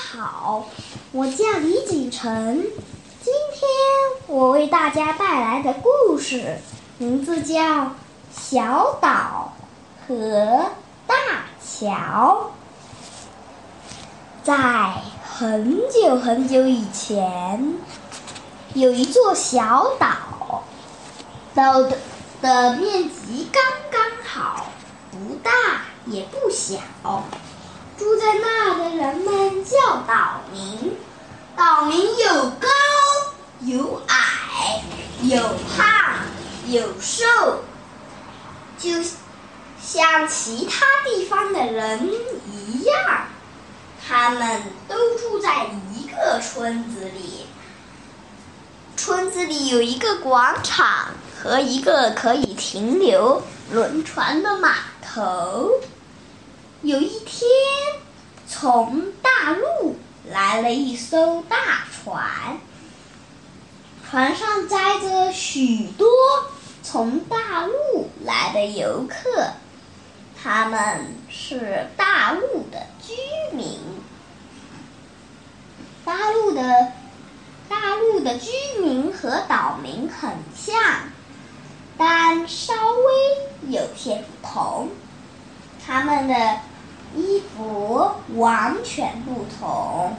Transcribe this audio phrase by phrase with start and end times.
[0.00, 0.64] 好，
[1.12, 2.66] 我叫李锦晨。
[3.22, 3.68] 今天
[4.26, 6.56] 我为大家带来的故事
[6.96, 7.60] 名字叫
[8.32, 9.52] 《小岛
[10.08, 10.70] 和
[11.06, 11.14] 大
[11.62, 12.50] 桥》。
[14.42, 17.78] 在很久很久以前，
[18.72, 20.64] 有一座小岛，
[21.54, 21.98] 岛的
[22.40, 23.62] 的面积刚
[23.92, 24.66] 刚好，
[25.12, 25.50] 不大
[26.06, 26.78] 也不小。
[28.00, 30.96] 住在那的人们叫岛民，
[31.54, 32.66] 岛民有高
[33.60, 34.82] 有矮，
[35.20, 35.86] 有胖
[36.68, 37.26] 有瘦，
[38.78, 38.90] 就
[39.82, 42.10] 像其他地方的人
[42.50, 43.26] 一样，
[44.08, 47.44] 他们都住在一个村子里。
[48.96, 55.70] 村子里有一个广场和一个可以停留轮船的码头。
[56.82, 57.46] 有一天，
[58.48, 59.96] 从大陆
[60.30, 62.58] 来了一艘大船，
[64.08, 66.08] 船上载着许多
[66.82, 69.52] 从大陆来的游客，
[70.42, 73.12] 他们是大陆的居
[73.54, 73.78] 民。
[76.02, 76.92] 大陆的
[77.68, 80.74] 大陆的居民和岛民很像，
[81.98, 84.88] 但稍微有些不同，
[85.86, 86.60] 他们的。
[87.14, 90.16] 衣服完全不同，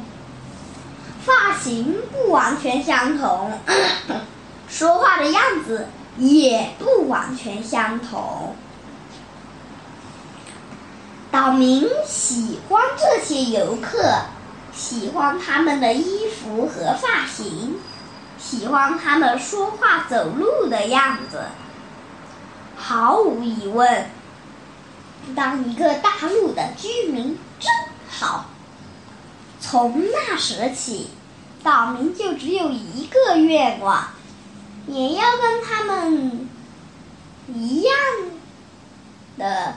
[1.23, 3.59] 发型不完全相同，
[4.67, 8.55] 说话的样子也不完全相同。
[11.31, 14.25] 岛民喜欢这些游客，
[14.73, 17.79] 喜欢他们的衣服和发型，
[18.37, 21.43] 喜欢他们说话走路的样子。
[22.75, 24.09] 毫无疑问。
[25.35, 27.69] 当一个大陆的居民真
[28.09, 28.45] 好。
[29.59, 31.09] 从那时起，
[31.63, 34.09] 岛民就只有一个愿望，
[34.87, 36.49] 也要跟他们
[37.47, 37.93] 一样
[39.37, 39.75] 的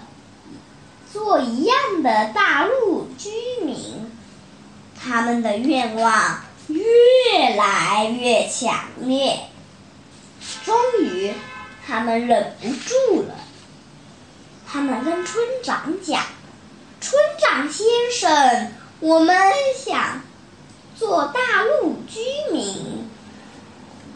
[1.12, 3.30] 做一样的大陆居
[3.64, 4.10] 民。
[5.06, 9.38] 他们的愿望越来越强烈，
[10.64, 11.34] 终于，
[11.86, 13.34] 他们忍不住了。
[14.74, 16.20] 他们跟村长讲
[17.00, 19.36] ：“村长先生，我们
[19.72, 20.20] 想
[20.96, 22.18] 做大陆居
[22.52, 23.08] 民，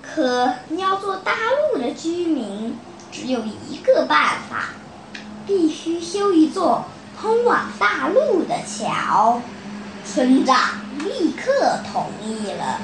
[0.03, 2.77] 可要做大陆的居民，
[3.13, 4.71] 只有一个办法，
[5.47, 6.87] 必须修一座
[7.21, 9.41] 通往大陆的桥。”
[10.05, 10.59] 村长
[11.05, 12.81] 立刻同意了，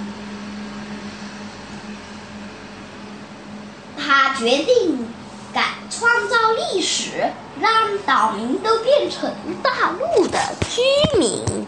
[3.99, 5.09] 他决定。
[5.55, 7.31] 改创造历史，
[7.61, 9.33] 让岛民都变成
[9.63, 10.39] 大陆的
[10.69, 11.67] 居民。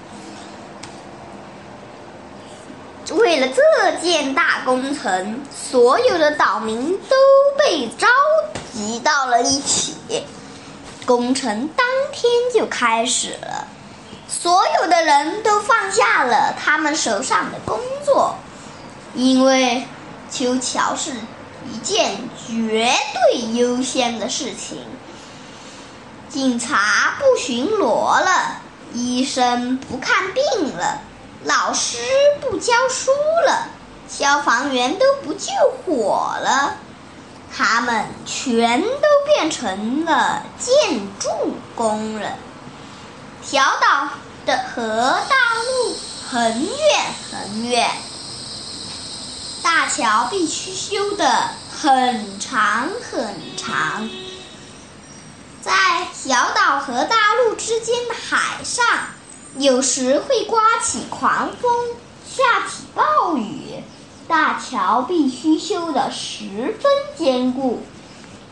[3.15, 7.17] 为了这件大工程，所有的岛民都
[7.59, 8.07] 被召
[8.73, 9.95] 集到了一起。
[11.07, 13.69] 工程当天就开始了，
[14.29, 18.35] 所有的人都放下了他们手上的工作，
[19.15, 19.85] 因为
[20.31, 21.13] 修桥是。
[21.69, 22.17] 一件
[22.47, 24.79] 绝对优先的事情。
[26.37, 28.61] 警察不巡逻了，
[28.93, 31.01] 医生不看病了，
[31.45, 31.97] 老师
[32.43, 33.11] 不教书
[33.47, 33.69] 了，
[34.07, 35.51] 消防员都不救
[35.87, 36.77] 火了，
[37.57, 41.31] 他们全都变成了建筑
[41.75, 42.35] 工人。
[43.43, 44.11] 小岛
[44.45, 45.97] 的和大陆
[46.29, 47.91] 很远很远。
[49.63, 54.11] 大桥必须修得很长很长，
[55.66, 55.72] 在
[56.15, 58.87] 小岛和大陆之间的海上，
[59.56, 61.88] 有时会刮起狂风，
[62.25, 63.82] 下起暴雨，
[64.28, 67.82] 大桥必须修得十分坚固。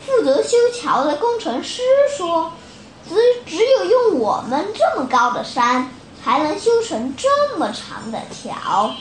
[0.05, 1.81] 负责修桥的工程师
[2.17, 2.51] 说
[3.07, 3.15] ：“只
[3.45, 5.89] 只有用我们这么高的山，
[6.21, 8.93] 才能修成这么长的桥。”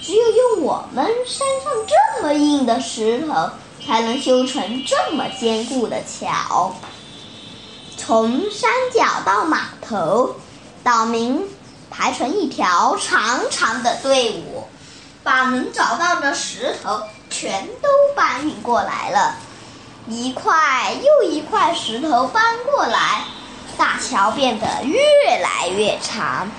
[0.00, 3.50] 只有用我们山上这么硬的石头，
[3.86, 6.74] 才能修成这么坚固的桥。
[8.06, 10.36] 从山脚到码头，
[10.82, 11.48] 岛民
[11.90, 14.68] 排成一条长长的队伍，
[15.22, 19.36] 把能找到的石头全都搬运过来了。
[20.06, 23.24] 一块又一块石头搬过来，
[23.78, 26.50] 大桥变得越来越长。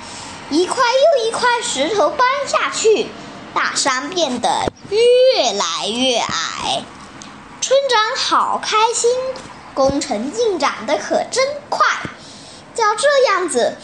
[0.50, 3.08] 一块又一块石头搬下去。
[3.54, 6.84] 大山变得越来越矮，
[7.62, 9.10] 村长好开心，
[9.76, 11.86] 工程进展的可真快。
[12.74, 13.76] 照这样子，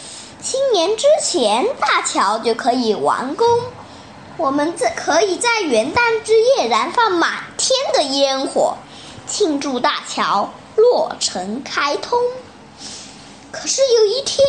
[0.42, 3.48] 新年之前大桥就可以完工。
[4.38, 8.78] 我们在可以在元旦之夜燃放满天的烟火，
[9.28, 12.18] 庆祝大桥落成开通。
[13.52, 14.48] 可是有一天，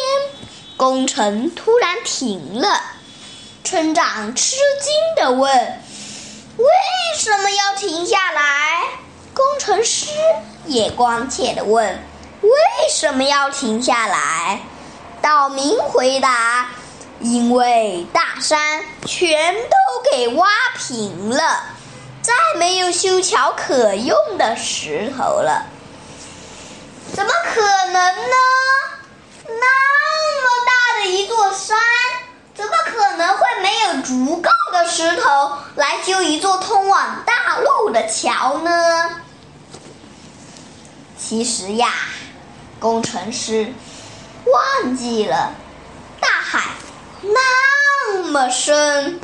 [0.76, 2.80] 工程突然停了。
[3.64, 5.52] 村长吃惊地问
[6.56, 6.66] ：“为
[7.16, 8.42] 什么要停下来？”
[10.66, 12.02] 也关切地问
[12.42, 12.50] ：“为
[12.90, 14.60] 什么要停下来？”
[15.22, 16.68] 岛民回答
[17.20, 21.64] ：“因为大山全都给挖平了，
[22.22, 25.66] 再没有修桥可用的石头了。”
[27.14, 28.36] 怎么可能呢？
[29.46, 29.52] 那
[30.42, 31.76] 么大的一座山，
[32.54, 39.10] 怎么可能会没有足够的石头来修一座通往大陆的桥呢？
[41.24, 41.88] 其实呀，
[42.80, 43.72] 工程师
[44.44, 45.52] 忘记了，
[46.20, 46.72] 大海
[47.22, 49.20] 那么深，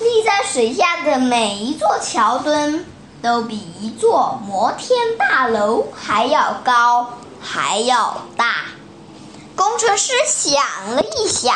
[0.00, 2.84] 立在水下的每一座桥墩
[3.22, 8.64] 都比一座摩天大楼还要高，还要大。
[9.54, 11.54] 工程师想了一想，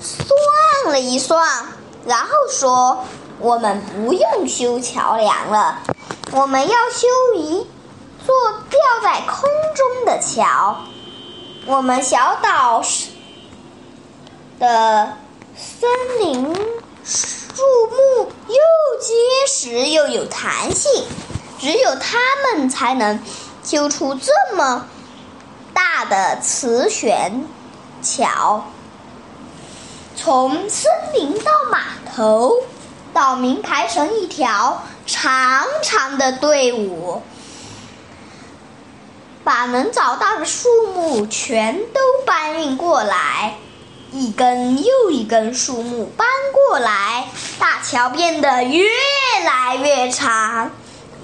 [0.00, 1.66] 算了一算，
[2.06, 3.04] 然后说
[3.40, 5.80] ：“我们不用修桥梁了，
[6.32, 7.66] 我们要修一
[8.28, 8.34] 座
[8.68, 10.76] 吊在空中的桥。
[11.64, 12.82] 我们小岛
[14.58, 15.16] 的
[15.56, 15.88] 森
[16.20, 16.54] 林
[17.02, 19.14] 树木又结
[19.48, 21.06] 实又有弹性，
[21.58, 22.18] 只有它
[22.52, 23.18] 们才能
[23.64, 24.86] 修出这么。”
[25.72, 27.46] 大的磁悬
[28.02, 28.64] 桥，
[30.14, 31.80] 从森林到码
[32.14, 32.52] 头，
[33.14, 37.22] 岛民排成一条长长的队伍，
[39.48, 43.54] 把能找到的树木全都搬运过来。
[44.12, 47.28] 一根又一根树木搬过来，
[47.58, 48.84] 大桥变得越
[49.46, 50.70] 来越长。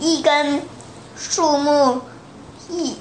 [0.00, 0.67] 一根
[1.19, 2.00] 树木
[2.71, 2.97] 一。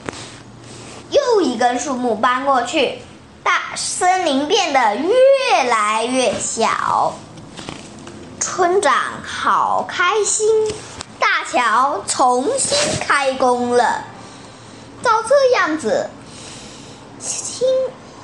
[1.10, 3.00] 又一根树木搬过去，
[3.44, 7.14] 大森林变得越来越小。
[8.42, 8.94] 村长
[9.26, 10.46] 好开心，
[11.18, 14.04] 大桥重新开工了。
[15.04, 16.10] 照这样子，
[17.20, 17.68] 新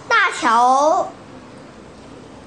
[0.07, 1.11] 大桥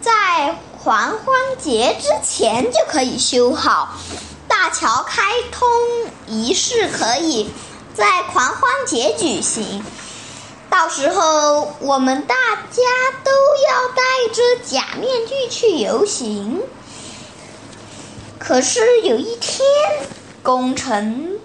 [0.01, 3.97] 在狂欢节之前就可以修好。
[4.49, 5.69] 大桥开通
[6.27, 7.51] 仪式可以
[7.95, 9.85] 在狂欢节举行。
[10.71, 12.83] 到时候我们大家
[13.23, 14.03] 都要戴
[14.33, 16.63] 着假面具去游行。
[18.39, 19.65] 可是有一天，
[20.43, 21.39] 工程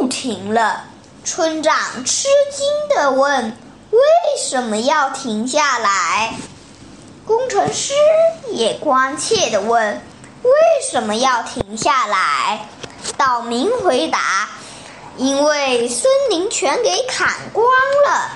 [0.00, 0.89] 又停了。
[1.24, 3.56] 村长吃惊地问
[3.90, 4.00] ：“为
[4.38, 6.34] 什么要停下来？”
[7.26, 7.94] 工程师
[8.50, 10.02] 也关切地问
[10.42, 10.50] ：“为
[10.90, 12.68] 什么要停下来？”
[13.16, 14.48] 岛民回答
[15.18, 17.66] ：“因为森林全给砍光
[18.06, 18.30] 了。”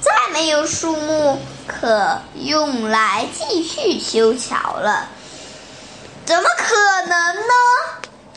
[0.00, 5.10] 再没有树木可用来继续修桥了，
[6.24, 7.52] 怎么可能呢？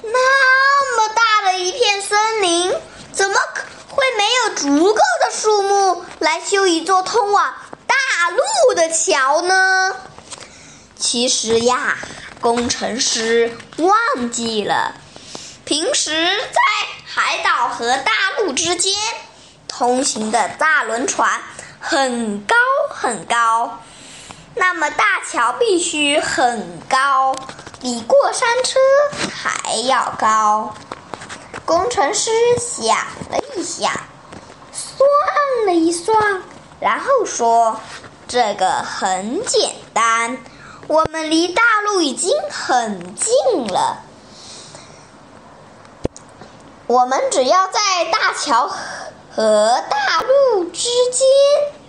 [0.04, 2.76] 那么大的一片森林，
[3.14, 3.64] 怎么可
[3.96, 7.54] 会没有足够的树木来修一座通往
[7.88, 7.96] 大
[8.30, 9.96] 陆的桥呢？
[10.98, 11.98] 其实呀，
[12.42, 14.96] 工程师忘记了，
[15.66, 16.12] 平时
[16.52, 16.60] 在
[17.06, 18.94] 海岛和大陆之间。
[19.68, 21.42] 通行的大轮船
[21.80, 22.56] 很高
[22.90, 23.80] 很高，
[24.56, 27.36] 那么大桥必须很高，
[27.82, 28.80] 比过山车
[29.34, 30.76] 还要高。
[31.66, 32.96] 工程师想
[33.30, 33.92] 了一想，
[34.72, 35.08] 算
[35.66, 36.44] 了一算，
[36.80, 37.80] 然后说
[38.28, 40.38] ：“这个很简单，
[40.88, 43.34] 我们离大陆已经很近
[43.68, 44.04] 了，
[46.88, 48.72] 我们只要在大桥。”
[49.36, 51.28] 和大陆之间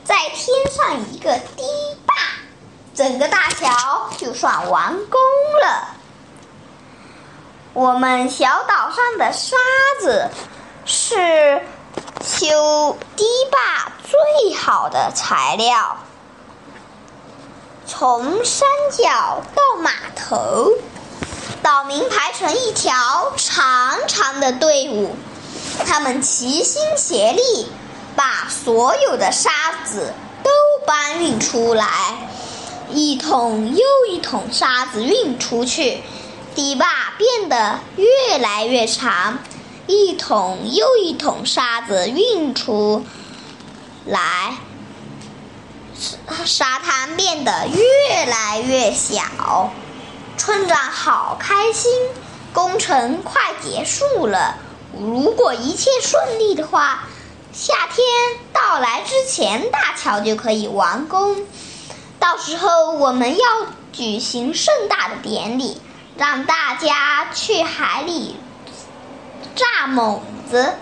[0.02, 1.62] 再添上一个堤
[2.06, 2.14] 坝，
[2.94, 5.20] 整个大桥就算完工
[5.60, 5.93] 了。
[7.74, 9.56] 我们小岛上的沙
[10.00, 10.30] 子
[10.84, 11.60] 是
[12.24, 15.96] 修堤坝最好的材料。
[17.84, 20.70] 从山脚到码头，
[21.64, 25.16] 岛民排成一条长长的队伍。
[25.84, 27.72] 他们齐心协力，
[28.14, 29.50] 把所有的沙
[29.84, 30.14] 子
[30.44, 30.50] 都
[30.86, 31.88] 搬运出来。
[32.90, 36.04] 一桶又一桶沙子运出去，
[36.54, 39.38] 堤坝变得越来越长。
[39.86, 43.04] 一桶又一桶沙子运出
[44.06, 44.56] 来，
[46.46, 49.72] 沙滩变得越来越小。
[50.38, 51.92] 村长好开心，
[52.54, 54.56] 工程快结束了。
[54.98, 57.04] 如果一切顺利的话，
[57.52, 58.06] 夏天
[58.52, 61.36] 到来之前，大桥就可以完工。
[62.18, 63.44] 到时候我们要
[63.92, 65.80] 举行盛大的典礼，
[66.16, 68.36] 让大家去海里
[69.56, 70.74] 炸猛子。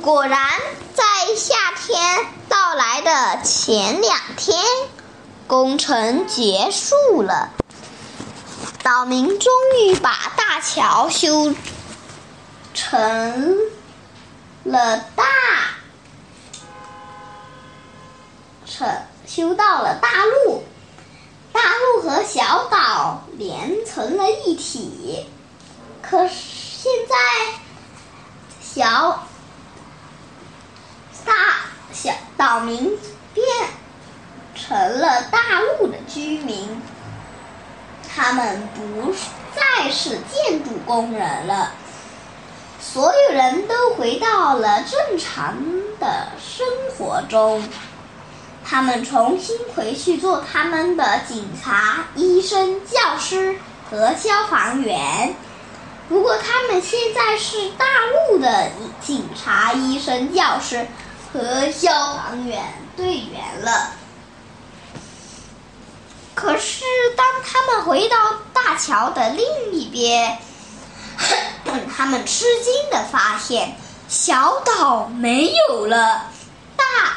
[0.00, 0.48] 果然，
[0.94, 1.04] 在
[1.36, 4.58] 夏天到来的前两天，
[5.46, 7.50] 工程结束了。
[8.82, 9.52] 岛民终
[9.82, 11.54] 于把大桥修
[12.74, 13.56] 成
[14.64, 15.24] 了大
[18.66, 18.86] 成
[19.26, 20.62] 修到了大陆，
[21.54, 25.24] 大陆和小岛连成了一体。
[26.02, 27.14] 可是现在，
[28.60, 29.26] 小
[31.24, 31.32] 大
[31.92, 32.98] 小岛民
[33.32, 33.46] 变
[34.56, 36.82] 成了大陆的居民。
[38.16, 39.14] 他们不
[39.54, 41.72] 再是建筑工人了，
[42.80, 45.56] 所有人都回到了正常
[45.98, 47.68] 的生活中。
[48.64, 53.58] 他们重新回去做他们的警察、医生、教师
[53.90, 55.36] 和消防员。
[56.08, 57.84] 不过，他们现在是大
[58.30, 60.86] 陆的警察、医生、教师
[61.32, 62.62] 和消防员
[62.96, 63.92] 队员了。
[66.34, 66.84] 可是，
[67.16, 68.16] 当他们回到
[68.52, 70.38] 大桥的另一边，
[71.96, 73.76] 他们吃惊的发现，
[74.08, 76.26] 小岛没有了，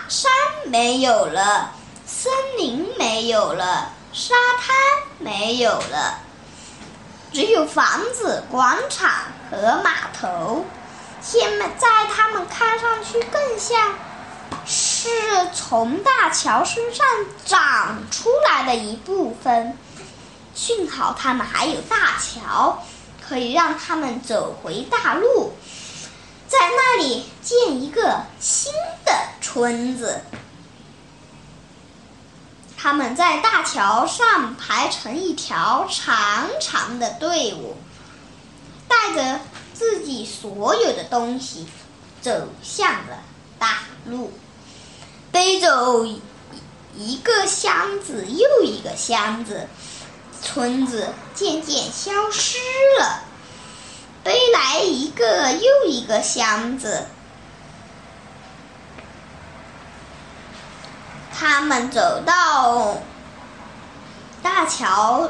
[0.08, 0.32] 山
[0.66, 1.72] 没有了，
[2.06, 4.76] 森林没有了，沙滩
[5.20, 6.20] 没有了，
[7.34, 9.12] 只有房子、广场
[9.52, 10.66] 和码头。
[11.22, 13.96] 现在，他们看上去更像……
[14.66, 15.10] 是
[15.54, 17.06] 从大桥身上
[17.46, 19.78] 长出来的一部分。
[20.54, 22.84] 幸好他们还有大桥，
[23.26, 25.54] 可以让他们走回大陆，
[26.48, 28.74] 在那里建一个新
[29.48, 30.20] 村子。
[32.76, 37.78] 他们在大桥上排成一条长长的队伍，
[38.90, 39.40] 带着
[39.74, 41.66] 自己所有的东西，
[42.22, 43.24] 走向了
[43.58, 44.34] 大路。
[45.32, 46.06] 背走
[46.96, 49.68] 一个箱子又一个箱子，
[50.42, 52.58] 村子渐渐消失
[53.00, 53.24] 了。
[54.24, 57.08] 背来一个又一个箱子，
[61.40, 62.98] 他们走到
[64.42, 65.30] 大桥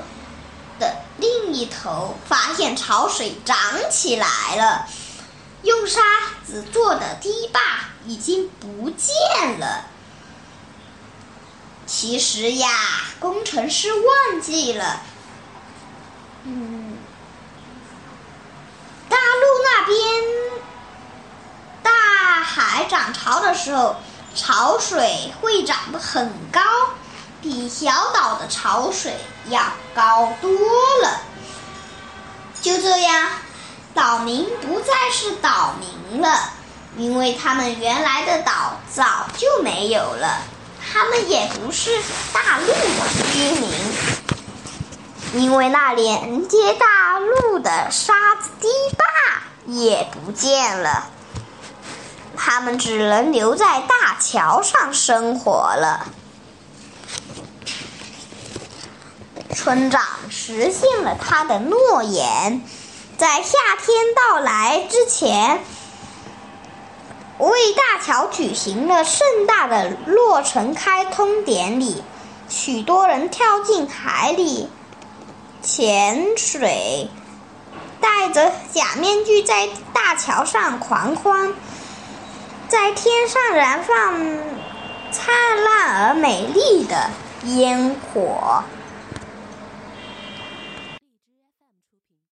[0.80, 3.58] 的另一头，发现潮水涨
[3.90, 4.88] 起来了。
[5.64, 6.02] 用沙
[6.46, 7.60] 子做的堤坝
[8.06, 9.86] 已经不见了。
[11.86, 12.70] 其实呀，
[13.20, 15.02] 工程师忘记了，
[16.44, 16.98] 嗯，
[19.10, 19.98] 大陆那边
[21.82, 21.92] 大
[22.44, 23.98] 海涨潮的时候，
[24.38, 26.62] 潮水会涨得很高，
[27.42, 29.16] 比小岛的潮水
[29.50, 29.62] 要
[29.96, 30.50] 高多
[31.02, 31.20] 了。
[32.62, 33.30] 就这样，
[33.96, 36.52] 岛民不再是岛民了，
[36.98, 40.38] 因为他们原来的岛早就没有了。
[40.90, 42.00] 他们也不是
[42.32, 42.74] 大陆的
[43.34, 43.70] 居民，
[45.34, 49.04] 因为那连接大陆的沙子堤坝
[49.66, 51.10] 也不见了。
[52.38, 56.08] 他们只能留在大桥上生活了。
[59.54, 62.62] 村长实现了他的诺言，
[63.18, 65.62] 在夏天到来之前。
[67.40, 72.04] 为大桥举行了盛大的落成开通典礼，
[72.50, 74.70] 许多人跳进海里
[75.62, 77.12] 潜水，
[78.02, 81.54] 戴着假面具在大桥上狂欢，
[82.70, 84.20] 在天上燃放
[85.10, 85.34] 灿
[85.64, 87.10] 烂而美丽的
[87.44, 88.66] 烟火。